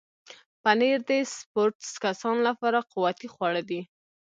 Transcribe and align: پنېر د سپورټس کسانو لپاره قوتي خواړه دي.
پنېر 0.63 0.99
د 1.09 1.11
سپورټس 1.35 1.91
کسانو 2.03 2.41
لپاره 2.49 2.87
قوتي 2.91 3.27
خواړه 3.33 3.61
دي. 3.69 3.81